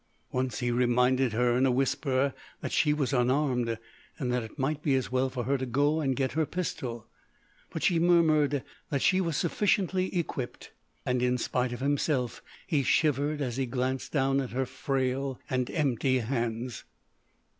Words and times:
Once 0.31 0.61
he 0.61 0.71
reminded 0.71 1.31
her 1.31 1.55
in 1.55 1.63
a 1.67 1.71
whisper 1.71 2.33
that 2.61 2.71
she 2.71 2.91
was 2.91 3.13
unarmed 3.13 3.77
and 4.17 4.33
that 4.33 4.41
it 4.41 4.57
might 4.57 4.81
be 4.81 4.95
as 4.95 5.11
well 5.11 5.29
for 5.29 5.43
her 5.43 5.59
to 5.59 5.65
go 5.67 5.99
and 6.01 6.15
get 6.15 6.31
her 6.31 6.43
pistol. 6.43 7.05
But 7.69 7.83
she 7.83 7.99
murmured 7.99 8.63
that 8.89 9.03
she 9.03 9.21
was 9.21 9.37
sufficiently 9.37 10.17
equipped; 10.17 10.71
and, 11.05 11.21
in 11.21 11.37
spite 11.37 11.71
of 11.71 11.81
himself, 11.81 12.41
he 12.65 12.81
shivered 12.81 13.41
as 13.41 13.57
he 13.57 13.67
glanced 13.67 14.11
down 14.11 14.41
at 14.41 14.49
her 14.49 14.65
frail 14.65 15.39
and 15.51 15.69
empty 15.69 16.17
hands. 16.17 16.83